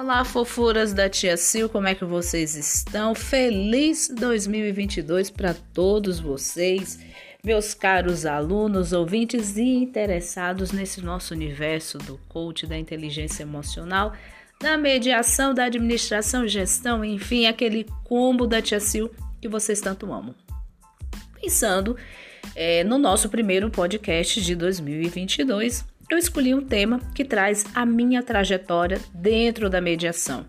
[0.00, 3.16] Olá, fofuras da Tia Sil, como é que vocês estão?
[3.16, 7.00] Feliz 2022 para todos vocês,
[7.42, 14.12] meus caros alunos, ouvintes e interessados nesse nosso universo do coach, da inteligência emocional,
[14.60, 20.32] da mediação, da administração, gestão, enfim, aquele combo da Tia Sil que vocês tanto amam.
[21.42, 21.96] Pensando
[22.54, 28.22] é, no nosso primeiro podcast de 2022 eu escolhi um tema que traz a minha
[28.22, 30.46] trajetória dentro da mediação.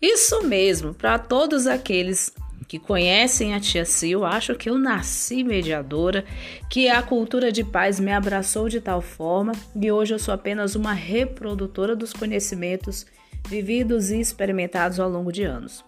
[0.00, 2.34] Isso mesmo, para todos aqueles
[2.68, 6.24] que conhecem a tia Sil, acho que eu nasci mediadora,
[6.70, 10.74] que a cultura de paz me abraçou de tal forma e hoje eu sou apenas
[10.74, 13.06] uma reprodutora dos conhecimentos
[13.46, 15.84] vividos e experimentados ao longo de anos.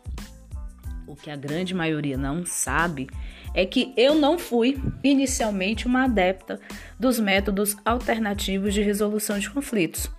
[1.06, 3.08] O que a grande maioria não sabe
[3.54, 6.60] é que eu não fui inicialmente uma adepta
[6.98, 10.10] dos métodos alternativos de resolução de conflitos.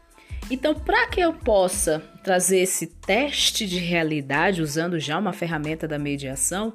[0.49, 5.97] Então, para que eu possa trazer esse teste de realidade usando já uma ferramenta da
[5.97, 6.73] mediação,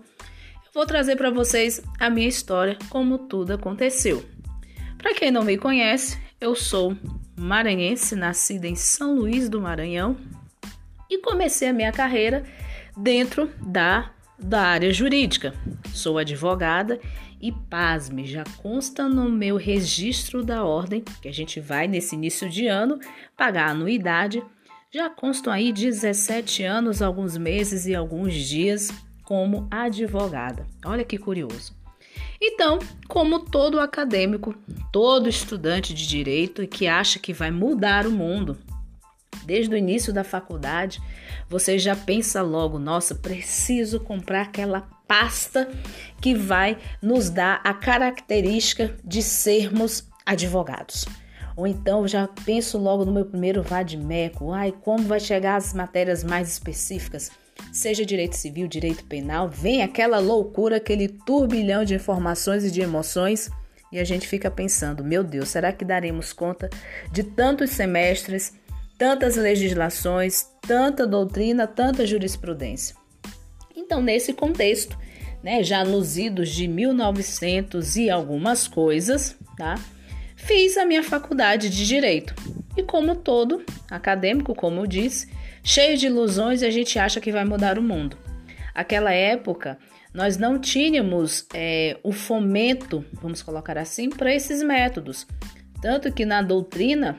[0.65, 4.25] eu vou trazer para vocês a minha história, como tudo aconteceu.
[4.99, 6.97] Para quem não me conhece, eu sou
[7.39, 10.17] maranhense, nascida em São Luís do Maranhão
[11.09, 12.45] e comecei a minha carreira
[13.03, 14.13] dentro da
[14.43, 15.55] da área jurídica.
[15.93, 16.99] Sou advogada
[17.41, 22.49] e, pasme, já consta no meu registro da ordem, que a gente vai nesse início
[22.49, 22.99] de ano
[23.37, 24.43] pagar a anuidade.
[24.93, 28.91] Já constam aí 17 anos, alguns meses e alguns dias
[29.23, 30.67] como advogada.
[30.85, 31.79] Olha que curioso.
[32.43, 34.55] Então, como todo acadêmico,
[34.91, 38.59] todo estudante de direito que acha que vai mudar o mundo,
[39.51, 41.03] desde o início da faculdade,
[41.49, 45.69] você já pensa logo: nossa, preciso comprar aquela pasta
[46.21, 51.05] que vai nos dar a característica de sermos advogados.
[51.57, 56.23] Ou então já penso logo no meu primeiro vadimeco, ai, como vai chegar as matérias
[56.23, 57.33] mais específicas,
[57.73, 63.51] seja direito civil, direito penal, vem aquela loucura, aquele turbilhão de informações e de emoções,
[63.93, 66.71] e a gente fica pensando, meu Deus, será que daremos conta
[67.11, 68.53] de tantos semestres,
[69.01, 72.95] tantas legislações, tanta doutrina, tanta jurisprudência.
[73.75, 74.95] Então, nesse contexto,
[75.43, 79.77] né, já nos idos de 1900 e algumas coisas, tá?
[80.37, 82.35] Fiz a minha faculdade de direito.
[82.77, 85.33] E como todo acadêmico, como eu disse,
[85.65, 88.19] cheio de ilusões, a gente acha que vai mudar o mundo.
[88.75, 89.79] Aquela época,
[90.13, 95.27] nós não tínhamos é, o fomento, vamos colocar assim, para esses métodos.
[95.81, 97.19] Tanto que na doutrina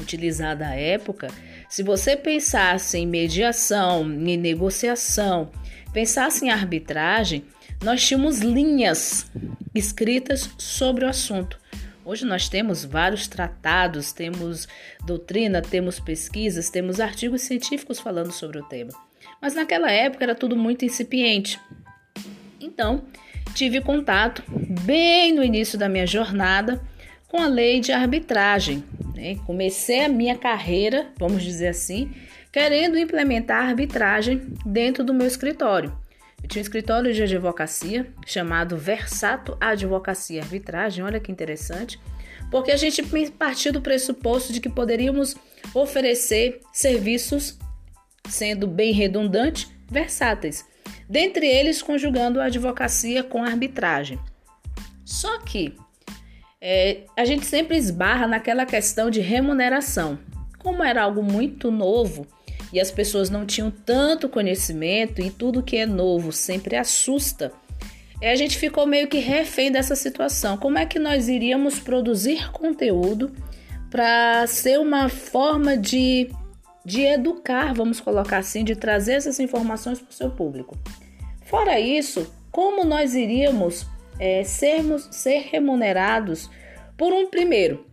[0.00, 1.28] utilizada à época,
[1.68, 5.50] se você pensasse em mediação, em negociação,
[5.92, 7.44] pensasse em arbitragem,
[7.82, 9.30] nós tínhamos linhas
[9.74, 11.58] escritas sobre o assunto.
[12.04, 14.68] Hoje nós temos vários tratados, temos
[15.04, 18.92] doutrina, temos pesquisas, temos artigos científicos falando sobre o tema.
[19.42, 21.58] Mas naquela época era tudo muito incipiente.
[22.60, 23.04] Então,
[23.54, 26.80] tive contato bem no início da minha jornada
[27.28, 28.84] com a lei de arbitragem,
[29.16, 29.36] né?
[29.46, 32.12] Comecei a minha carreira, vamos dizer assim,
[32.52, 35.96] querendo implementar arbitragem dentro do meu escritório.
[36.42, 41.98] Eu tinha um escritório de advocacia chamado Versato Advocacia Arbitragem, olha que interessante,
[42.50, 45.34] porque a gente partiu do pressuposto de que poderíamos
[45.74, 47.58] oferecer serviços,
[48.28, 50.64] sendo bem redundante, versáteis,
[51.08, 54.18] dentre eles conjugando a advocacia com a arbitragem.
[55.04, 55.74] Só que
[56.60, 60.18] é, a gente sempre esbarra naquela questão de remuneração.
[60.58, 62.26] Como era algo muito novo
[62.72, 67.52] e as pessoas não tinham tanto conhecimento e tudo que é novo sempre assusta,
[68.20, 70.56] é, a gente ficou meio que refém dessa situação.
[70.56, 73.32] Como é que nós iríamos produzir conteúdo
[73.90, 76.30] para ser uma forma de,
[76.84, 80.76] de educar, vamos colocar assim, de trazer essas informações para o seu público?
[81.44, 83.86] Fora isso, como nós iríamos
[84.18, 86.50] é, sermos ser remunerados
[86.96, 87.86] por um primeiro,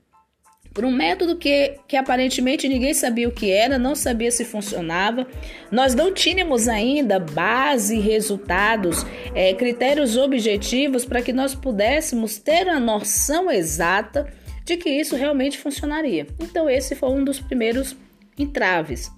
[0.74, 5.28] por um método que, que aparentemente ninguém sabia o que era, não sabia se funcionava.
[5.72, 9.06] Nós não tínhamos ainda base, resultados,
[9.36, 14.28] é, critérios objetivos para que nós pudéssemos ter a noção exata
[14.66, 16.26] de que isso realmente funcionaria.
[16.40, 17.96] Então, esse foi um dos primeiros
[18.38, 19.12] entraves.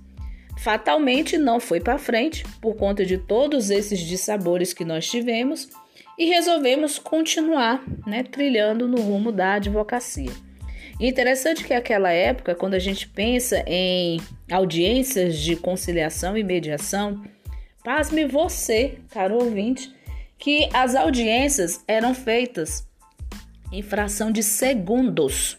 [0.57, 5.69] Fatalmente não foi para frente por conta de todos esses dissabores que nós tivemos
[6.17, 10.31] e resolvemos continuar né, trilhando no rumo da advocacia.
[10.99, 14.19] E interessante que aquela época, quando a gente pensa em
[14.49, 17.21] audiências de conciliação e mediação,
[17.83, 19.93] pasme você, caro ouvinte,
[20.37, 22.87] que as audiências eram feitas
[23.71, 25.57] em fração de segundos.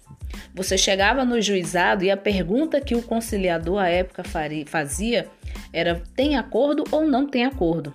[0.54, 4.22] Você chegava no juizado e a pergunta que o conciliador à época
[4.66, 5.28] fazia
[5.70, 7.94] era: tem acordo ou não tem acordo?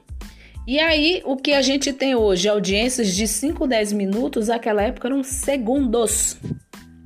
[0.72, 5.10] E aí, o que a gente tem hoje, audiências de 5, 10 minutos, naquela época
[5.10, 6.38] eram segundos.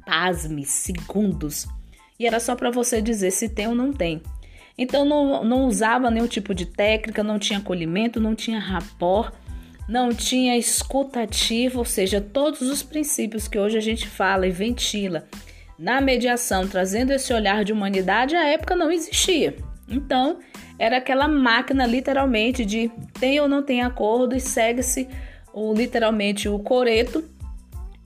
[0.06, 1.66] Pasme, segundos.
[2.20, 4.22] E era só para você dizer se tem ou não tem.
[4.78, 9.34] Então, não, não usava nenhum tipo de técnica, não tinha acolhimento, não tinha rapport,
[9.90, 15.28] não tinha escutativa, ou seja, todos os princípios que hoje a gente fala e ventila
[15.80, 19.56] na mediação, trazendo esse olhar de humanidade, a época não existia.
[19.88, 20.40] Então,
[20.80, 25.08] era aquela máquina literalmente de tem ou não tem acordo e segue-se
[25.54, 27.24] o literalmente o coreto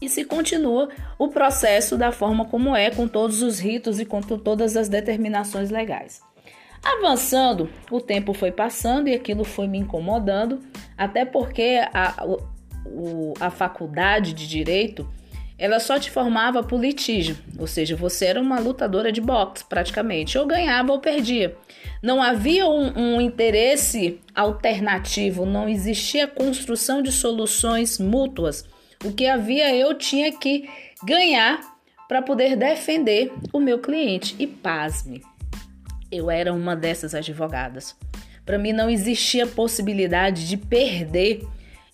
[0.02, 4.22] e se continua o processo da forma como é, com todos os ritos e com
[4.22, 6.22] todas as determinações legais.
[6.82, 10.60] Avançando, o tempo foi passando e aquilo foi me incomodando,
[10.98, 12.26] até porque a,
[12.86, 15.10] o, a faculdade de direito
[15.60, 20.38] ela só te formava por litígio, ou seja, você era uma lutadora de boxe praticamente,
[20.38, 21.54] ou ganhava ou perdia.
[22.02, 28.66] Não havia um, um interesse alternativo, não existia construção de soluções mútuas.
[29.04, 30.70] O que havia eu tinha que
[31.04, 31.60] ganhar
[32.08, 34.36] para poder defender o meu cliente.
[34.40, 35.22] E pasme,
[36.10, 37.98] eu era uma dessas advogadas.
[38.46, 41.46] Para mim não existia possibilidade de perder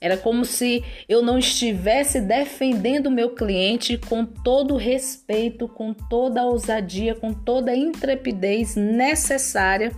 [0.05, 5.95] era como se eu não estivesse defendendo o meu cliente com todo o respeito, com
[5.95, 9.91] toda a ousadia, com toda a intrepidez necessária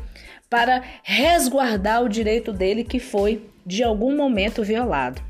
[0.49, 5.21] para resguardar o direito dele que foi de algum momento violado.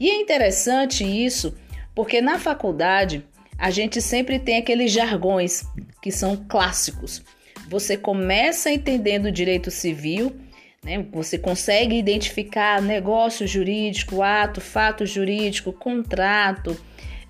[0.00, 1.56] E é interessante isso,
[1.94, 3.24] porque na faculdade
[3.56, 5.62] a gente sempre tem aqueles jargões
[6.02, 7.22] que são clássicos.
[7.68, 10.34] Você começa entendendo o direito civil
[10.84, 11.06] né?
[11.12, 16.76] Você consegue identificar negócio jurídico, ato, fato jurídico, contrato,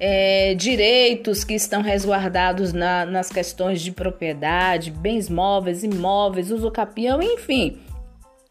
[0.01, 7.23] é, direitos que estão resguardados na, nas questões de propriedade, bens móveis, imóveis, uso capião,
[7.23, 7.79] enfim.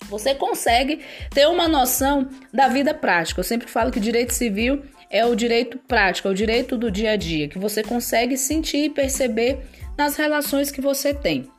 [0.09, 1.01] Você consegue
[1.31, 3.39] ter uma noção da vida prática.
[3.39, 7.11] Eu sempre falo que direito civil é o direito prático, é o direito do dia
[7.11, 9.59] a dia, que você consegue sentir e perceber
[9.97, 11.49] nas relações que você tem.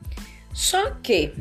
[0.53, 1.33] Só que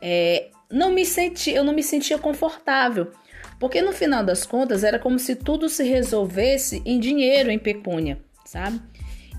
[0.00, 3.10] é, não me senti, eu não me sentia confortável,
[3.58, 8.18] porque no final das contas era como se tudo se resolvesse em dinheiro, em pecúnia,
[8.44, 8.80] sabe?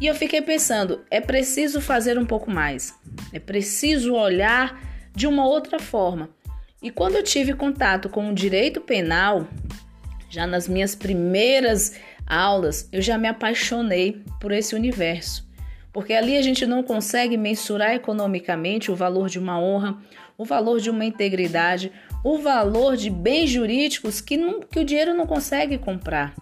[0.02, 2.96] E eu fiquei pensando, é preciso fazer um pouco mais.
[3.34, 4.82] É preciso olhar
[5.14, 6.30] de uma outra forma.
[6.82, 9.46] E quando eu tive contato com o direito penal,
[10.30, 15.46] já nas minhas primeiras aulas, eu já me apaixonei por esse universo.
[15.92, 19.98] Porque ali a gente não consegue mensurar economicamente o valor de uma honra,
[20.40, 21.92] o valor de uma integridade,
[22.24, 26.34] o valor de bens jurídicos que, não, que o dinheiro não consegue comprar.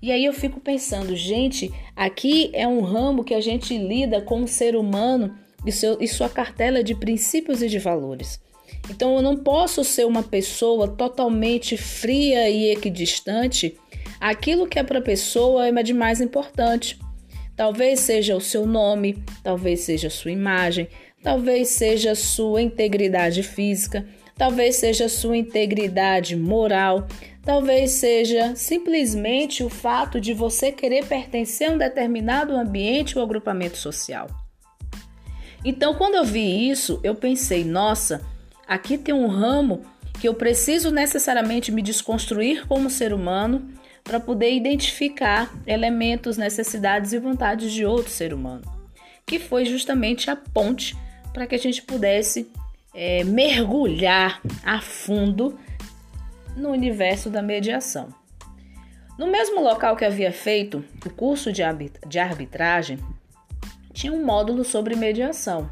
[0.00, 4.42] E aí eu fico pensando, gente, aqui é um ramo que a gente lida com
[4.42, 8.40] o ser humano e, seu, e sua cartela de princípios e de valores.
[8.88, 13.76] Então eu não posso ser uma pessoa totalmente fria e equidistante.
[14.18, 16.98] Aquilo que é para a pessoa é mais importante.
[17.56, 20.88] Talvez seja o seu nome, talvez seja sua imagem,
[21.22, 24.04] talvez seja sua integridade física,
[24.36, 27.06] talvez seja sua integridade moral,
[27.44, 33.76] talvez seja simplesmente o fato de você querer pertencer a um determinado ambiente ou agrupamento
[33.76, 34.28] social.
[35.64, 38.20] Então, quando eu vi isso, eu pensei: nossa,
[38.66, 39.82] aqui tem um ramo
[40.20, 43.68] que eu preciso necessariamente me desconstruir como ser humano
[44.04, 48.62] para poder identificar elementos, necessidades e vontades de outro ser humano,
[49.26, 50.94] que foi justamente a ponte
[51.32, 52.52] para que a gente pudesse
[52.94, 55.58] é, mergulhar a fundo
[56.54, 58.08] no universo da mediação.
[59.18, 62.98] No mesmo local que havia feito o curso de arbitragem,
[63.92, 65.70] tinha um módulo sobre mediação,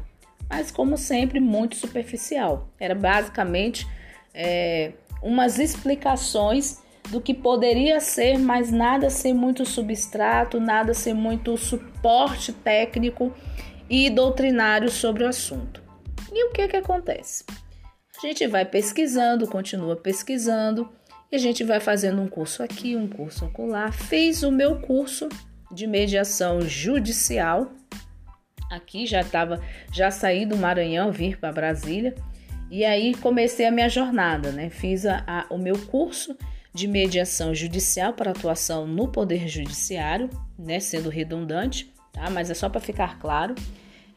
[0.49, 2.69] mas como sempre muito superficial.
[2.79, 3.85] Era basicamente
[4.33, 11.55] é, umas explicações do que poderia ser, mas nada ser muito substrato, nada ser muito
[11.57, 13.33] suporte técnico
[13.89, 15.83] e doutrinário sobre o assunto.
[16.31, 17.43] E o que que acontece?
[18.17, 20.89] A gente vai pesquisando, continua pesquisando,
[21.31, 23.91] e a gente vai fazendo um curso aqui, um curso acolá.
[23.91, 25.27] Fiz o meu curso
[25.71, 27.71] de mediação judicial.
[28.69, 29.59] Aqui já estava,
[29.91, 32.13] já saí do Maranhão, vir para Brasília.
[32.69, 34.69] E aí comecei a minha jornada, né?
[34.69, 36.37] Fiz a, a, o meu curso
[36.73, 40.79] de mediação judicial para atuação no Poder Judiciário, né?
[40.79, 42.29] Sendo redundante tá?
[42.29, 43.55] Mas é só para ficar claro.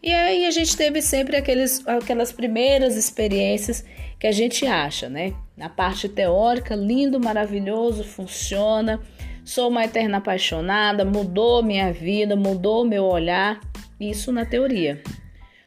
[0.02, 3.84] E aí a gente teve sempre aqueles, aquelas primeiras experiências
[4.20, 5.32] que a gente acha, né?
[5.56, 9.00] Na parte teórica, lindo, maravilhoso, funciona.
[9.44, 13.60] Sou uma eterna apaixonada, mudou minha vida, mudou meu olhar.
[13.98, 15.02] isso na teoria.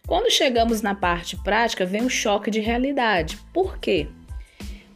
[0.07, 3.37] Quando chegamos na parte prática, vem um choque de realidade.
[3.53, 4.07] Por quê?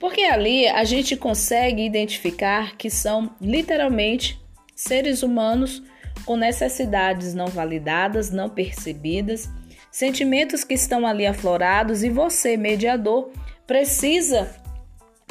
[0.03, 4.37] Porque ali a gente consegue identificar que são literalmente
[4.75, 5.81] seres humanos
[6.25, 9.49] com necessidades não validadas, não percebidas,
[9.89, 13.31] sentimentos que estão ali aflorados e você, mediador,
[13.65, 14.53] precisa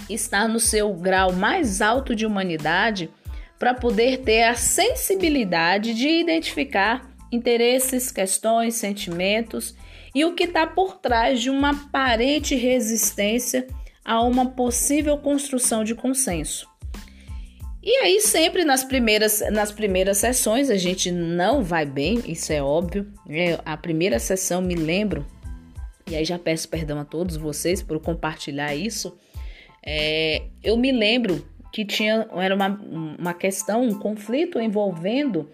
[0.09, 3.11] estar no seu grau mais alto de humanidade
[3.59, 9.76] para poder ter a sensibilidade de identificar interesses, questões, sentimentos
[10.14, 13.67] e o que está por trás de uma aparente resistência
[14.04, 16.71] a uma possível construção de consenso.
[17.82, 22.62] E aí, sempre nas primeiras, nas primeiras sessões, a gente não vai bem, isso é
[22.62, 23.12] óbvio.
[23.28, 25.26] É, a primeira sessão, me lembro,
[26.09, 29.18] e aí já peço perdão a todos vocês por compartilhar isso.
[29.85, 32.68] É, eu me lembro que tinha era uma,
[33.18, 35.50] uma questão, um conflito envolvendo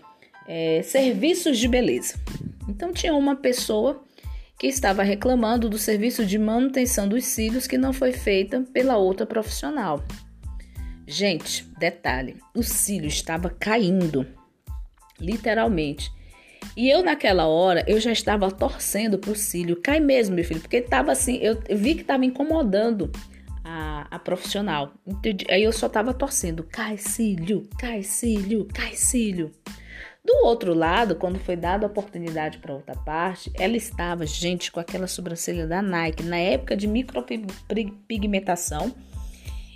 [0.47, 2.21] é, serviços de beleza.
[2.69, 4.05] Então, tinha uma pessoa
[4.59, 9.25] que estava reclamando do serviço de manutenção dos cílios que não foi feita pela outra
[9.25, 10.05] profissional.
[11.07, 14.27] Gente, detalhe: o cílio estava caindo,
[15.21, 16.11] literalmente.
[16.77, 19.81] E eu, naquela hora, eu já estava torcendo para o cílio.
[19.81, 23.11] Cai mesmo, meu filho, porque estava assim, eu, eu vi que estava incomodando
[23.65, 24.93] a, a profissional.
[25.07, 25.47] Entendi.
[25.51, 29.51] Aí eu só estava torcendo: cai cílio, cai cílio, cai cílio.
[30.29, 34.79] Do outro lado, quando foi dada a oportunidade para outra parte, ela estava, gente, com
[34.79, 38.95] aquela sobrancelha da Nike, na época de micropigmentação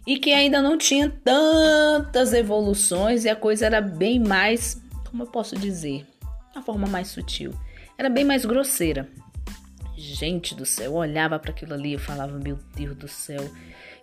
[0.07, 4.79] e que ainda não tinha tantas evoluções e a coisa era bem mais,
[5.09, 6.07] como eu posso dizer,
[6.55, 7.55] uma forma mais sutil.
[7.97, 9.09] Era bem mais grosseira.
[9.97, 13.51] Gente do céu, eu olhava para aquilo ali e falava: "Meu Deus do céu,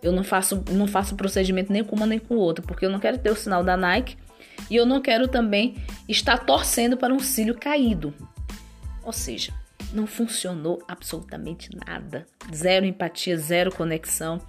[0.02, 2.98] eu não faço não faço procedimento nem com uma nem com outra, porque eu não
[2.98, 4.16] quero ter o sinal da Nike
[4.68, 5.76] e eu não quero também
[6.08, 8.12] estar torcendo para um cílio caído".
[9.02, 9.52] Ou seja,
[9.92, 12.26] não funcionou absolutamente nada.
[12.54, 14.40] Zero empatia, zero conexão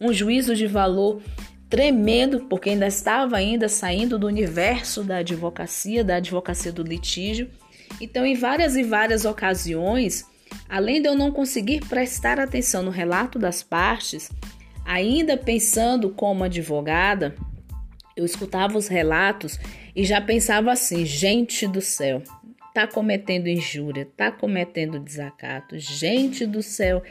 [0.00, 1.22] um juízo de valor
[1.68, 7.50] tremendo, porque ainda estava ainda saindo do universo da advocacia, da advocacia do litígio.
[8.00, 10.24] Então, em várias e várias ocasiões,
[10.68, 14.30] além de eu não conseguir prestar atenção no relato das partes,
[14.84, 17.34] ainda pensando como advogada,
[18.16, 19.58] eu escutava os relatos
[19.94, 22.22] e já pensava assim: gente do céu,
[22.72, 25.78] tá cometendo injúria, tá cometendo desacato.
[25.78, 27.02] Gente do céu,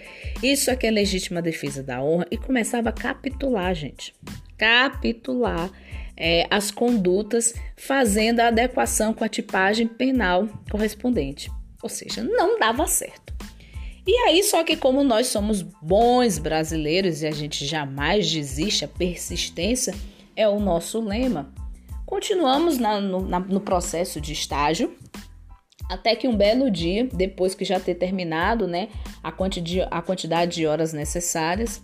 [0.41, 2.27] isso aqui é legítima defesa da honra.
[2.29, 4.13] E começava a capitular, gente.
[4.57, 5.71] Capitular
[6.17, 11.51] é, as condutas, fazendo a adequação com a tipagem penal correspondente.
[11.81, 13.33] Ou seja, não dava certo.
[14.07, 18.87] E aí, só que como nós somos bons brasileiros e a gente jamais desiste, a
[18.87, 19.95] persistência
[20.35, 21.53] é o nosso lema,
[22.05, 24.95] continuamos na, no, na, no processo de estágio
[25.89, 28.89] até que um belo dia, depois que já ter terminado né,
[29.23, 31.81] a, quanti a quantidade de horas necessárias,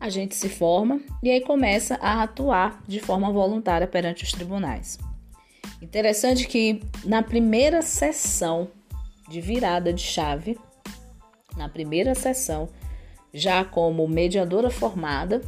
[0.00, 4.98] a gente se forma e aí começa a atuar de forma voluntária perante os tribunais.
[5.80, 8.68] Interessante que na primeira sessão
[9.28, 10.58] de virada de chave,
[11.56, 12.68] na primeira sessão,
[13.32, 15.40] já como mediadora formada,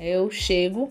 [0.00, 0.88] eu chego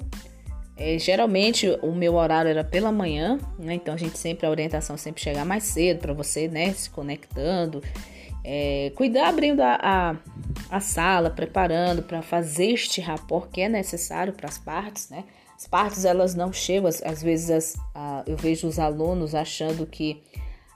[0.77, 3.75] é, geralmente o meu horário era pela manhã, né?
[3.75, 6.73] Então a gente sempre a orientação sempre chegar mais cedo para você, né?
[6.73, 7.81] Se conectando,
[8.43, 10.15] é, cuidar abrindo a, a,
[10.69, 15.23] a sala, preparando para fazer este rapport que é necessário para as partes, né?
[15.55, 20.21] As partes elas não chegam, às, vezes as, a, eu vejo os alunos achando que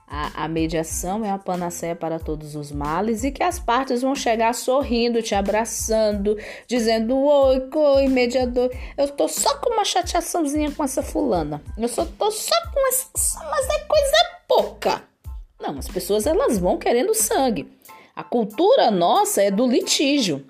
[0.10, 4.16] a, a, mediação é a panaceia para todos os males e que as partes vão
[4.16, 6.36] chegar sorrindo, te abraçando,
[6.68, 11.62] dizendo: Oi, oi, mediador, eu tô só com uma chateaçãozinha com essa fulana.
[11.78, 15.04] Eu só tô só com essa, mas é coisa pouca.
[15.62, 17.72] Não, as pessoas elas vão querendo sangue.
[18.16, 20.44] A cultura nossa é do litígio.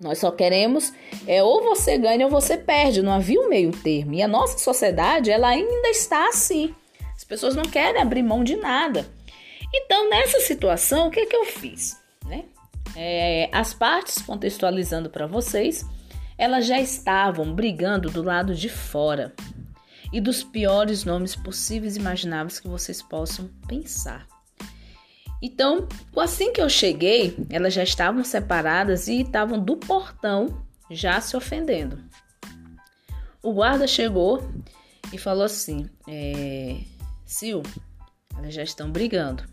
[0.00, 0.94] Nós só queremos
[1.26, 4.14] é ou você ganha ou você perde, não havia um meio termo.
[4.14, 6.74] E a nossa sociedade ela ainda está assim
[7.30, 9.06] pessoas não querem abrir mão de nada.
[9.72, 11.96] Então, nessa situação, o que, que eu fiz?
[12.26, 12.44] Né?
[12.96, 15.86] É, as partes, contextualizando para vocês,
[16.36, 19.32] elas já estavam brigando do lado de fora
[20.12, 24.26] e dos piores nomes possíveis e imagináveis que vocês possam pensar.
[25.40, 31.36] Então, assim que eu cheguei, elas já estavam separadas e estavam do portão já se
[31.36, 32.02] ofendendo.
[33.40, 34.42] O guarda chegou
[35.12, 36.78] e falou assim: é,
[37.30, 37.62] Sil,
[38.36, 39.44] elas já estão brigando.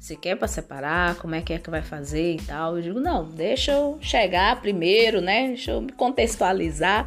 [0.00, 1.14] Você quer para separar?
[1.14, 2.76] Como é que é que vai fazer e tal?
[2.76, 5.46] Eu digo, não, deixa eu chegar primeiro, né?
[5.46, 7.06] Deixa eu me contextualizar.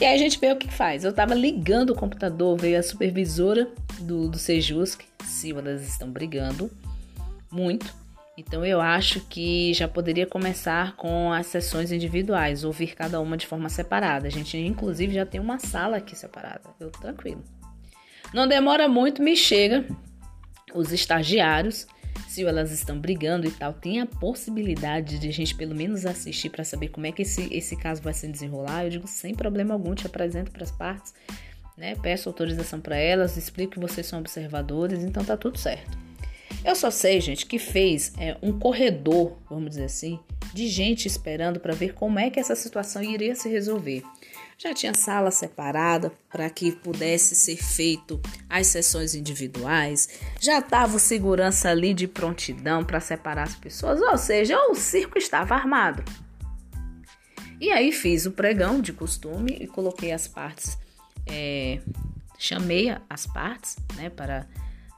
[0.00, 1.04] E aí a gente vê o que faz.
[1.04, 6.70] Eu tava ligando o computador, veio a supervisora do, do Sejusc, sim, elas estão brigando
[7.50, 7.94] muito.
[8.38, 13.46] Então eu acho que já poderia começar com as sessões individuais, ouvir cada uma de
[13.46, 14.28] forma separada.
[14.28, 16.62] A gente inclusive já tem uma sala aqui separada.
[16.80, 17.44] Eu tranquilo.
[18.32, 19.84] Não demora muito, me chega
[20.74, 21.86] os estagiários,
[22.28, 26.48] se elas estão brigando e tal, tem a possibilidade de a gente pelo menos assistir
[26.48, 28.84] para saber como é que esse, esse caso vai se desenrolar.
[28.84, 31.12] Eu digo sem problema algum, te apresento para as partes,
[31.76, 31.96] né?
[31.96, 35.98] Peço autorização para elas, explico que vocês são observadores, então tá tudo certo.
[36.64, 40.20] Eu só sei, gente, que fez é, um corredor, vamos dizer assim,
[40.52, 44.02] de gente esperando para ver como é que essa situação iria se resolver.
[44.62, 50.20] Já tinha sala separada para que pudesse ser feito as sessões individuais.
[50.38, 55.16] Já estava o segurança ali de prontidão para separar as pessoas, ou seja, o circo
[55.16, 56.04] estava armado.
[57.58, 60.76] E aí fiz o pregão de costume e coloquei as partes,
[61.26, 61.80] é,
[62.38, 64.46] chamei as partes, né, para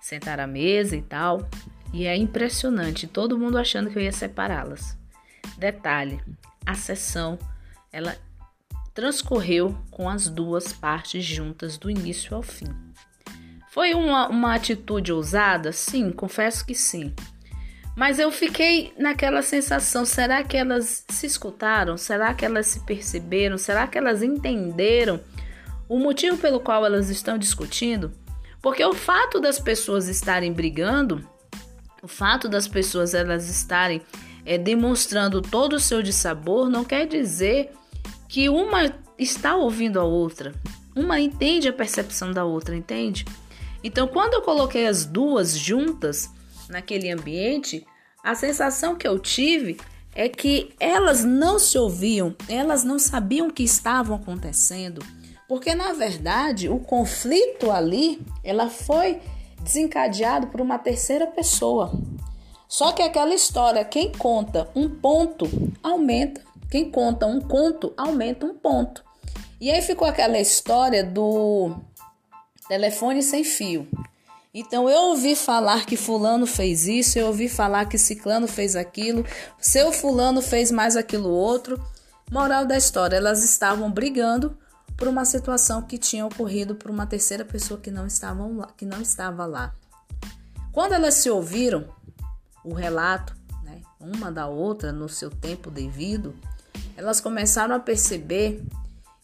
[0.00, 1.48] sentar à mesa e tal.
[1.92, 4.98] E é impressionante, todo mundo achando que eu ia separá-las.
[5.56, 6.20] Detalhe,
[6.66, 7.38] a sessão
[7.92, 8.16] ela
[8.94, 12.68] transcorreu com as duas partes juntas do início ao fim.
[13.70, 15.72] Foi uma, uma atitude ousada?
[15.72, 17.14] Sim, confesso que sim.
[17.96, 21.96] Mas eu fiquei naquela sensação: será que elas se escutaram?
[21.96, 23.56] Será que elas se perceberam?
[23.56, 25.20] Será que elas entenderam
[25.88, 28.12] o motivo pelo qual elas estão discutindo?
[28.60, 31.26] Porque o fato das pessoas estarem brigando,
[32.02, 34.02] o fato das pessoas elas estarem
[34.44, 37.72] é, demonstrando todo o seu dissabor, não quer dizer
[38.32, 40.54] que uma está ouvindo a outra,
[40.96, 43.26] uma entende a percepção da outra, entende?
[43.84, 46.30] Então, quando eu coloquei as duas juntas
[46.66, 47.86] naquele ambiente,
[48.24, 49.78] a sensação que eu tive
[50.14, 55.04] é que elas não se ouviam, elas não sabiam o que estavam acontecendo,
[55.46, 59.20] porque na verdade o conflito ali, ela foi
[59.60, 61.92] desencadeado por uma terceira pessoa.
[62.66, 65.46] Só que aquela história, quem conta um ponto
[65.82, 66.40] aumenta
[66.72, 69.04] quem conta um conto aumenta um ponto.
[69.60, 71.76] E aí ficou aquela história do
[72.66, 73.86] telefone sem fio.
[74.54, 79.22] Então eu ouvi falar que fulano fez isso, eu ouvi falar que ciclano fez aquilo,
[79.60, 81.78] seu fulano fez mais aquilo outro.
[82.30, 84.56] Moral da história, elas estavam brigando
[84.96, 88.06] por uma situação que tinha ocorrido por uma terceira pessoa que não,
[88.56, 89.74] lá, que não estava lá.
[90.72, 91.84] Quando elas se ouviram,
[92.64, 96.34] o relato, né, uma da outra no seu tempo devido,
[97.02, 98.64] elas começaram a perceber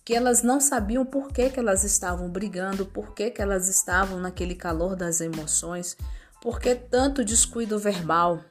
[0.05, 4.19] que elas não sabiam por que, que elas estavam brigando, por que, que elas estavam
[4.19, 5.97] naquele calor das emoções,
[6.43, 8.43] por que tanto descuido verbal.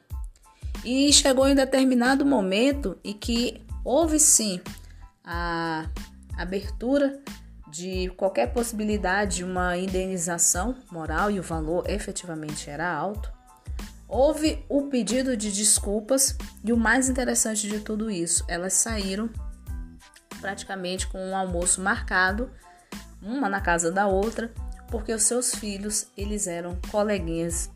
[0.84, 4.60] E chegou em determinado momento e que houve sim
[5.24, 5.90] a
[6.36, 7.20] abertura
[7.70, 13.30] de qualquer possibilidade de uma indenização moral e o valor efetivamente era alto.
[14.08, 19.28] Houve o pedido de desculpas e o mais interessante de tudo isso, elas saíram
[20.40, 22.50] praticamente com um almoço marcado,
[23.20, 24.50] uma na casa da outra,
[24.90, 27.70] porque os seus filhos, eles eram coleguinhas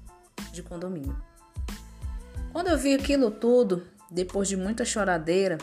[0.52, 1.20] de condomínio.
[2.50, 5.58] Quando eu vi aquilo tudo, depois de muita choradeira,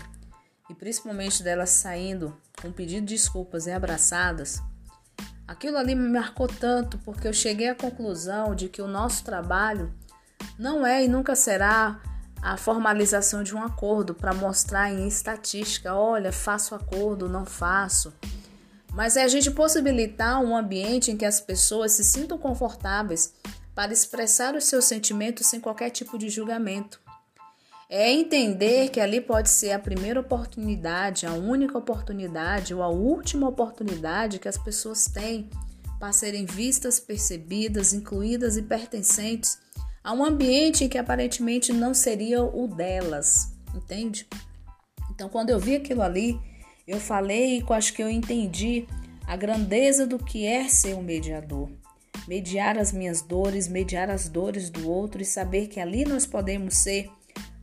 [0.70, 4.62] e principalmente delas saindo com pedido de desculpas e abraçadas,
[5.48, 9.92] aquilo ali me marcou tanto porque eu cheguei à conclusão de que o nosso trabalho
[10.60, 12.02] não é e nunca será
[12.42, 18.14] a formalização de um acordo para mostrar em estatística, olha, faço acordo, não faço.
[18.92, 23.34] Mas é a gente possibilitar um ambiente em que as pessoas se sintam confortáveis
[23.74, 27.00] para expressar os seus sentimentos sem qualquer tipo de julgamento.
[27.90, 33.48] É entender que ali pode ser a primeira oportunidade, a única oportunidade ou a última
[33.48, 35.50] oportunidade que as pessoas têm
[35.98, 39.58] para serem vistas, percebidas, incluídas e pertencentes
[40.04, 44.28] a um ambiente que aparentemente não seria o delas, entende?
[45.12, 46.40] Então, quando eu vi aquilo ali,
[46.88, 48.88] eu falei e acho que eu entendi
[49.28, 51.70] a grandeza do que é ser um mediador.
[52.28, 56.78] Mediar as minhas dores, mediar as dores do outro e saber que ali nós podemos
[56.78, 57.10] ser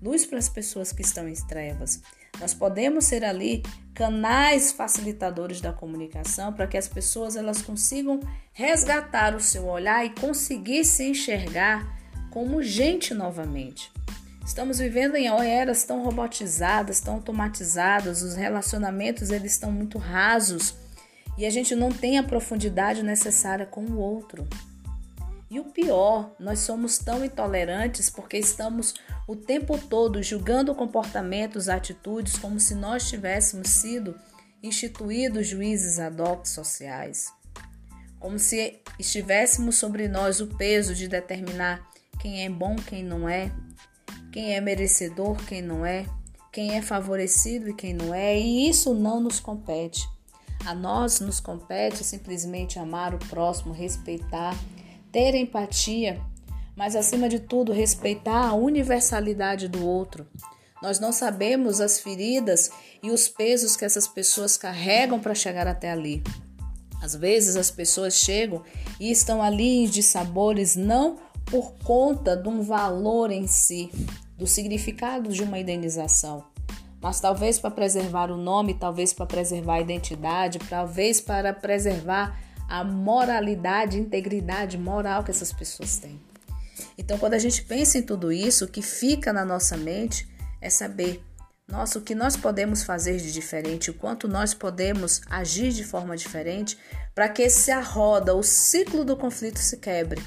[0.01, 2.01] luz para as pessoas que estão em trevas.
[2.39, 3.63] Nós podemos ser ali
[3.95, 8.21] canais facilitadores da comunicação para que as pessoas elas consigam
[8.53, 11.96] resgatar o seu olhar e conseguir se enxergar
[12.37, 13.91] como gente novamente.
[14.45, 20.75] Estamos vivendo em eras tão robotizadas, tão automatizadas, os relacionamentos eles estão muito rasos
[21.39, 24.47] e a gente não tem a profundidade necessária com o outro.
[25.51, 28.97] E o pior, nós somos tão intolerantes porque estamos
[29.27, 34.15] o tempo todo julgando comportamentos, atitudes como se nós tivéssemos sido
[34.63, 37.33] instituído juízes ad hoc sociais,
[38.21, 43.53] como se estivéssemos sobre nós o peso de determinar quem é bom, quem não é,
[44.33, 46.07] quem é merecedor, quem não é,
[46.53, 50.09] quem é favorecido e quem não é, e isso não nos compete.
[50.65, 54.57] A nós nos compete simplesmente amar o próximo, respeitar,
[55.13, 56.21] ter empatia,
[56.75, 60.27] mas acima de tudo respeitar a universalidade do outro.
[60.83, 62.71] Nós não sabemos as feridas
[63.03, 66.23] e os pesos que essas pessoas carregam para chegar até ali.
[67.01, 68.63] Às vezes as pessoas chegam
[68.99, 73.91] e estão ali de sabores não por conta de um valor em si,
[74.37, 76.45] do significado de uma indenização,
[77.01, 82.83] mas talvez para preservar o nome, talvez para preservar a identidade, talvez para preservar a
[82.83, 86.21] moralidade, integridade moral que essas pessoas têm.
[86.99, 90.29] Então, quando a gente pensa em tudo isso, o que fica na nossa mente
[90.61, 91.23] é saber,
[91.69, 96.17] nossa, o que nós podemos fazer de diferente, o quanto nós podemos agir de forma
[96.17, 96.77] diferente
[97.15, 100.23] para que se a roda, o ciclo do conflito se quebre.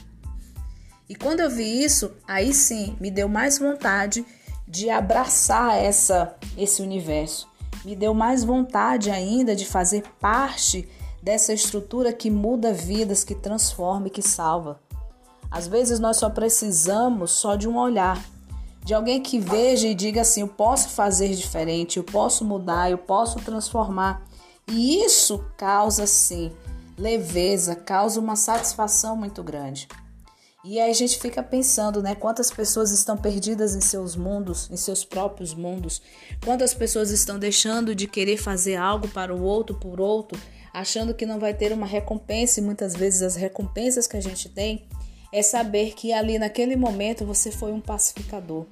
[1.09, 4.23] E quando eu vi isso, aí sim me deu mais vontade
[4.67, 7.49] de abraçar essa esse universo.
[7.83, 10.87] Me deu mais vontade ainda de fazer parte
[11.23, 14.79] dessa estrutura que muda vidas, que transforma e que salva.
[15.49, 18.23] Às vezes nós só precisamos só de um olhar,
[18.85, 22.99] de alguém que veja e diga assim: eu posso fazer diferente, eu posso mudar, eu
[22.99, 24.21] posso transformar.
[24.67, 26.51] E isso causa sim
[26.99, 29.87] leveza, causa uma satisfação muito grande.
[30.63, 32.15] E aí a gente fica pensando, né?
[32.15, 36.01] Quantas pessoas estão perdidas em seus mundos, em seus próprios mundos?
[36.43, 40.37] Quantas pessoas estão deixando de querer fazer algo para o outro por outro,
[40.73, 44.49] achando que não vai ter uma recompensa e muitas vezes as recompensas que a gente
[44.49, 44.85] tem
[45.31, 48.65] é saber que ali naquele momento você foi um pacificador.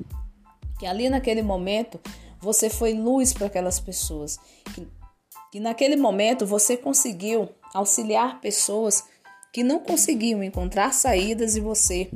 [0.78, 2.02] Que ali naquele momento
[2.42, 4.38] você foi luz para aquelas pessoas.
[4.76, 4.86] Que,
[5.54, 9.06] que naquele momento você conseguiu auxiliar pessoas
[9.52, 12.12] que não conseguiam encontrar saídas e você,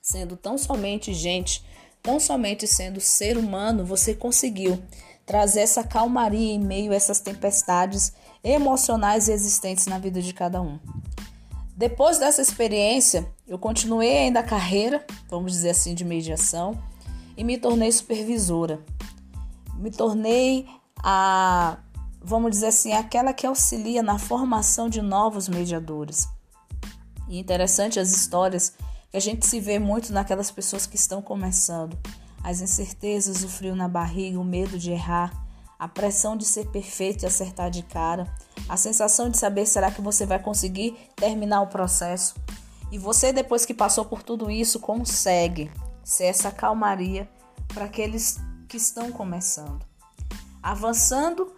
[0.00, 1.64] sendo tão somente gente,
[2.02, 4.82] tão somente sendo ser humano, você conseguiu
[5.24, 10.78] trazer essa calmaria em meio a essas tempestades emocionais existentes na vida de cada um.
[11.76, 16.78] Depois dessa experiência, eu continuei ainda a carreira, vamos dizer assim, de mediação
[17.36, 18.80] e me tornei supervisora.
[19.78, 20.66] Me tornei
[21.02, 21.78] a,
[22.24, 26.28] vamos dizer assim, aquela que auxilia na formação de novos mediadores.
[27.28, 28.74] E interessante as histórias
[29.10, 31.98] que a gente se vê muito naquelas pessoas que estão começando.
[32.42, 35.32] As incertezas, o frio na barriga, o medo de errar,
[35.78, 38.32] a pressão de ser perfeito e acertar de cara,
[38.68, 42.34] a sensação de saber será que você vai conseguir terminar o processo.
[42.90, 45.70] E você, depois que passou por tudo isso, consegue
[46.04, 47.28] ser essa calmaria
[47.68, 49.84] para aqueles que estão começando.
[50.62, 51.52] Avançando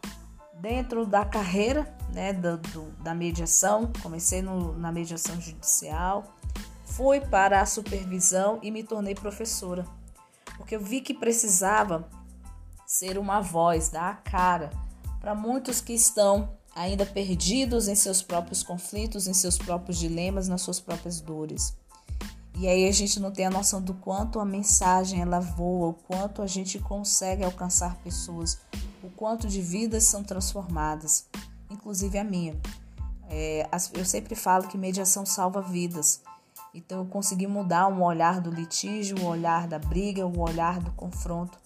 [0.64, 6.35] dentro da carreira né, do, do, da mediação, comecei no, na mediação judicial,
[6.87, 9.85] fui para a supervisão e me tornei professora,
[10.57, 12.09] porque eu vi que precisava
[12.87, 14.70] ser uma voz, dar a cara
[15.20, 20.62] para muitos que estão ainda perdidos em seus próprios conflitos, em seus próprios dilemas, nas
[20.62, 21.77] suas próprias dores.
[22.57, 25.94] E aí a gente não tem a noção do quanto a mensagem ela voa, o
[25.94, 28.59] quanto a gente consegue alcançar pessoas,
[29.05, 31.27] o quanto de vidas são transformadas,
[31.71, 32.59] inclusive a minha.
[33.29, 36.23] É, eu sempre falo que mediação salva vidas.
[36.73, 40.90] Então eu consegui mudar um olhar do litígio, o olhar da briga, o olhar do
[40.93, 41.59] confronto,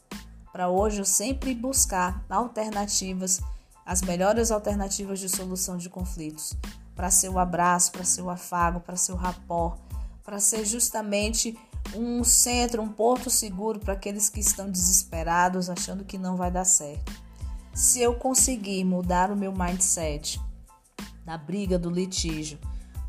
[0.53, 3.41] para hoje eu sempre buscar alternativas,
[3.87, 6.55] as melhores alternativas de solução de conflitos,
[6.95, 9.79] para ser o abraço, para ser o afago, para ser o rapó,
[10.25, 11.57] para ser justamente
[11.95, 16.65] um centro, um porto seguro para aqueles que estão desesperados, achando que não vai dar
[16.65, 17.28] certo.
[17.79, 20.41] Se eu conseguir mudar o meu mindset
[21.25, 22.59] da briga, do litígio,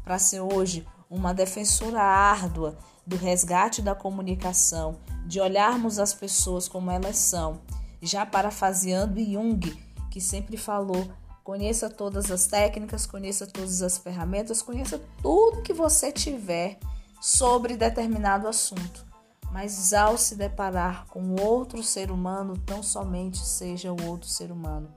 [0.04, 6.92] para ser hoje uma defensora árdua do resgate da comunicação, de olharmos as pessoas como
[6.92, 7.62] elas são,
[8.00, 9.76] já parafaseando Jung,
[10.12, 11.10] que sempre falou
[11.50, 16.78] Conheça todas as técnicas, conheça todas as ferramentas, conheça tudo que você tiver
[17.20, 19.09] sobre determinado assunto.
[19.52, 24.94] Mas ao se deparar com outro ser humano, tão somente seja o outro ser humano.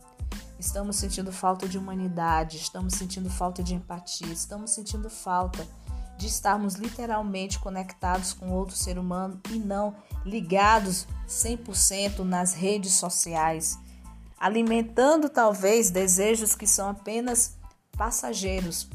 [0.58, 5.66] Estamos sentindo falta de humanidade, estamos sentindo falta de empatia, estamos sentindo falta
[6.16, 13.76] de estarmos literalmente conectados com outro ser humano e não ligados 100% nas redes sociais,
[14.38, 17.56] alimentando talvez desejos que são apenas
[17.96, 18.88] passageiros,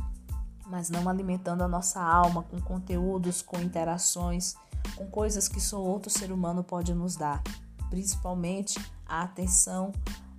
[0.67, 4.55] mas não alimentando a nossa alma com conteúdos, com interações,
[4.95, 7.41] com coisas que só outro ser humano pode nos dar,
[7.89, 9.91] principalmente a atenção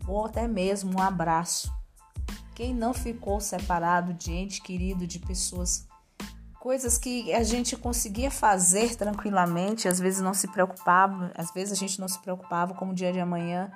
[0.07, 1.73] ou até mesmo um abraço.
[2.55, 5.87] Quem não ficou separado de ente querido, de pessoas,
[6.59, 11.77] coisas que a gente conseguia fazer tranquilamente, às vezes não se preocupava, às vezes a
[11.77, 13.71] gente não se preocupava como o dia de amanhã,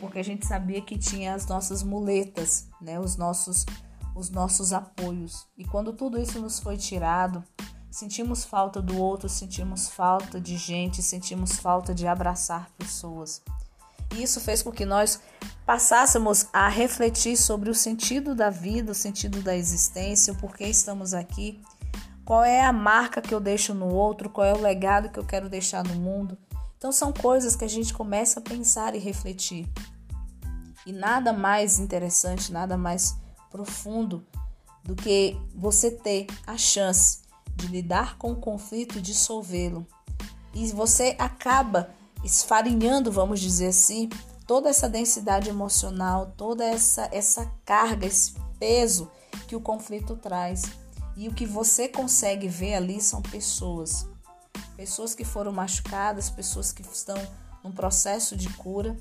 [0.00, 3.66] porque a gente sabia que tinha as nossas muletas, né, os nossos
[4.14, 5.46] os nossos apoios.
[5.56, 7.42] E quando tudo isso nos foi tirado,
[7.92, 13.42] sentimos falta do outro, sentimos falta de gente, sentimos falta de abraçar pessoas.
[14.14, 15.20] E isso fez com que nós
[15.66, 21.12] passássemos a refletir sobre o sentido da vida, o sentido da existência, o porquê estamos
[21.12, 21.60] aqui,
[22.24, 25.24] qual é a marca que eu deixo no outro, qual é o legado que eu
[25.24, 26.38] quero deixar no mundo.
[26.78, 29.68] Então são coisas que a gente começa a pensar e refletir.
[30.86, 33.16] E nada mais interessante, nada mais
[33.50, 34.26] profundo
[34.82, 37.22] do que você ter a chance
[37.54, 39.86] de lidar com o conflito e dissolvê-lo.
[40.54, 41.90] E você acaba
[42.24, 44.08] esfarinhando, vamos dizer assim,
[44.46, 49.10] toda essa densidade emocional, toda essa, essa carga, esse peso
[49.46, 50.62] que o conflito traz.
[51.16, 54.08] E o que você consegue ver ali são pessoas.
[54.76, 57.16] Pessoas que foram machucadas, pessoas que estão
[57.62, 58.96] num processo de cura,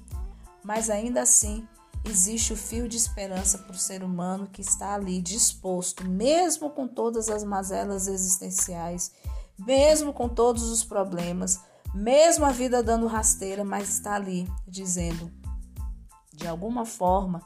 [0.63, 1.67] mas ainda assim
[2.05, 6.87] existe o fio de esperança para o ser humano que está ali disposto, mesmo com
[6.87, 9.11] todas as mazelas existenciais,
[9.57, 11.59] mesmo com todos os problemas,
[11.93, 15.31] mesmo a vida dando rasteira, mas está ali dizendo,
[16.33, 17.41] de alguma forma,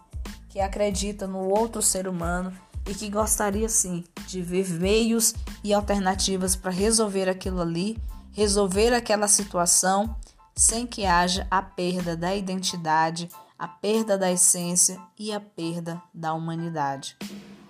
[0.49, 2.53] que acredita no outro ser humano
[2.87, 7.97] e que gostaria sim de ver meios e alternativas para resolver aquilo ali,
[8.31, 10.15] resolver aquela situação
[10.55, 16.33] sem que haja a perda da identidade, a perda da essência e a perda da
[16.33, 17.17] humanidade.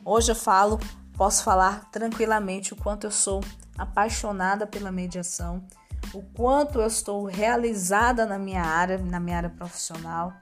[0.04, 0.80] Hoje eu falo,
[1.17, 3.41] posso falar tranquilamente o quanto eu sou
[3.78, 5.65] apaixonada pela mediação
[6.13, 10.34] o quanto eu estou realizada na minha área, na minha área profissional.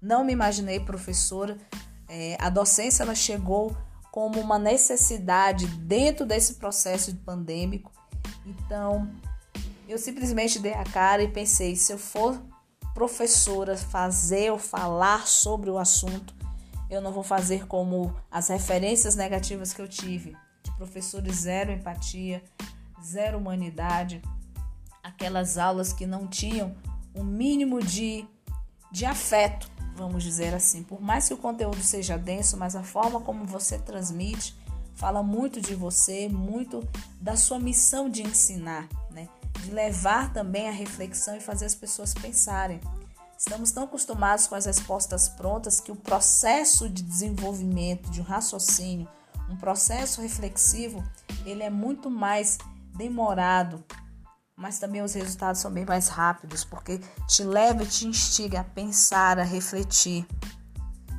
[0.00, 1.56] Não me imaginei professora.
[2.08, 3.76] É, a docência ela chegou
[4.10, 7.90] como uma necessidade dentro desse processo pandêmico.
[8.44, 9.10] Então,
[9.88, 12.40] eu simplesmente dei a cara e pensei: se eu for
[12.94, 16.34] professora fazer ou falar sobre o assunto,
[16.90, 22.42] eu não vou fazer como as referências negativas que eu tive de professores zero empatia,
[23.02, 24.22] zero humanidade,
[25.02, 26.74] aquelas aulas que não tinham
[27.14, 28.26] um mínimo de,
[28.90, 30.82] de afeto, vamos dizer assim.
[30.82, 34.54] Por mais que o conteúdo seja denso, mas a forma como você transmite
[34.94, 36.86] fala muito de você, muito
[37.20, 38.88] da sua missão de ensinar?
[39.62, 42.80] De levar também a reflexão e fazer as pessoas pensarem.
[43.38, 49.08] Estamos tão acostumados com as respostas prontas que o processo de desenvolvimento de um raciocínio,
[49.50, 51.02] um processo reflexivo,
[51.44, 52.58] ele é muito mais
[52.94, 53.84] demorado,
[54.56, 58.64] mas também os resultados são bem mais rápidos, porque te leva e te instiga a
[58.64, 60.26] pensar, a refletir.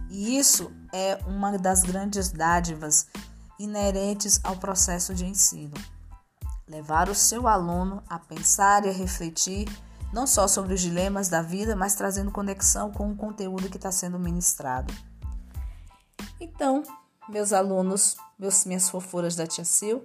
[0.10, 3.08] E isso é uma das grandes dádivas
[3.60, 5.74] inerentes ao processo de ensino.
[6.74, 9.68] Levar o seu aluno a pensar e a refletir
[10.12, 13.92] não só sobre os dilemas da vida, mas trazendo conexão com o conteúdo que está
[13.92, 14.92] sendo ministrado.
[16.42, 16.82] Então,
[17.30, 20.02] meus alunos, meus, minhas fofuras da Tia Sil,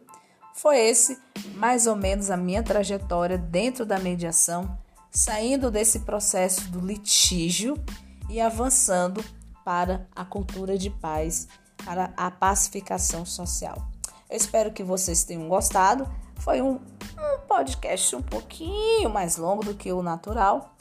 [0.55, 1.19] foi esse
[1.55, 4.79] mais ou menos a minha trajetória dentro da mediação,
[5.11, 7.83] saindo desse processo do litígio
[8.29, 9.25] e avançando
[9.65, 11.49] para a cultura de paz,
[11.83, 13.89] para a pacificação social.
[14.29, 16.07] Eu espero que vocês tenham gostado.
[16.39, 20.77] Foi um, um podcast um pouquinho mais longo do que o natural,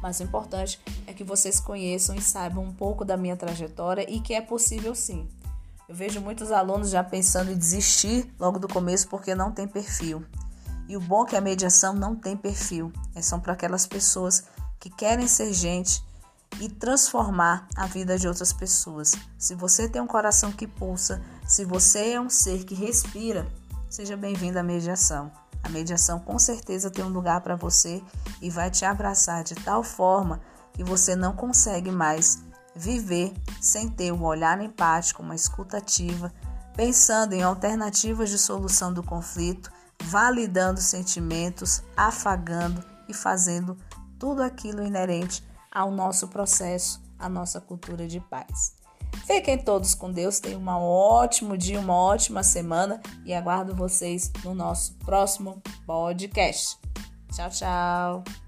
[0.00, 4.20] mas o importante é que vocês conheçam e saibam um pouco da minha trajetória e
[4.20, 5.28] que é possível sim.
[5.88, 10.24] Eu vejo muitos alunos já pensando em desistir logo do começo porque não tem perfil.
[10.88, 14.44] E o bom é que a mediação não tem perfil, é são para aquelas pessoas
[14.80, 16.02] que querem ser gente
[16.60, 19.12] e transformar a vida de outras pessoas.
[19.38, 23.46] Se você tem um coração que pulsa, se você é um ser que respira,
[23.92, 25.30] seja bem-vindo à mediação.
[25.62, 28.02] A mediação com certeza tem um lugar para você
[28.40, 30.40] e vai te abraçar de tal forma
[30.72, 32.42] que você não consegue mais
[32.74, 36.32] viver sem ter um olhar empático, uma escutativa,
[36.74, 39.70] pensando em alternativas de solução do conflito,
[40.04, 43.76] validando sentimentos, afagando e fazendo
[44.18, 48.81] tudo aquilo inerente ao nosso processo, à nossa cultura de paz.
[49.26, 54.54] Fiquem todos com Deus, tenham um ótimo dia, uma ótima semana e aguardo vocês no
[54.54, 56.78] nosso próximo podcast.
[57.32, 58.41] Tchau, tchau!